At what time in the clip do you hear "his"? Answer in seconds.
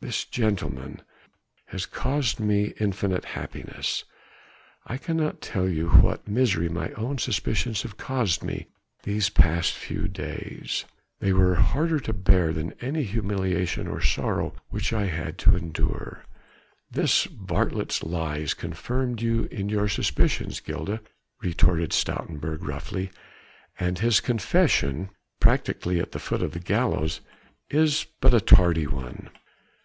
23.98-24.20